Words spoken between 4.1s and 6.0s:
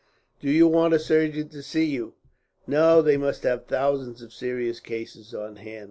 of serious cases on hand.